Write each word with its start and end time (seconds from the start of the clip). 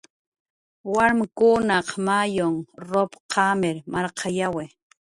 warmkunaq 0.93 1.87
mayun 2.05 2.55
rup 2.89 3.11
qamir 3.31 3.75
marqayawi 3.93 4.65